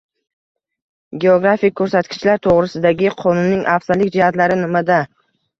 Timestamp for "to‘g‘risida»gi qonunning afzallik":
2.47-4.11